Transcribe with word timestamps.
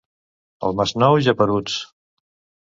Al 0.69 0.73
Masnou, 0.79 1.19
geperuts. 1.27 1.77